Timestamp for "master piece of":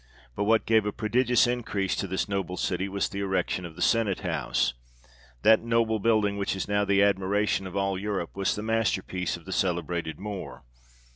8.63-9.45